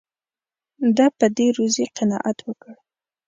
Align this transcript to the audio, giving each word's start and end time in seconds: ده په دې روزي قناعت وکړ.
ده 0.97 1.05
په 1.17 1.25
دې 1.37 1.47
روزي 1.57 1.85
قناعت 1.97 2.37
وکړ. 2.43 2.73